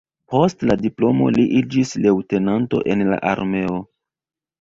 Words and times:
Post 0.33 0.63
la 0.69 0.75
diplomo 0.83 1.27
li 1.35 1.43
iĝis 1.59 1.91
leŭtenanto 2.05 2.81
en 2.95 3.05
la 3.11 3.21
armeo. 3.33 3.77